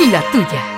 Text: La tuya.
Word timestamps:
La 0.00 0.20
tuya. 0.32 0.73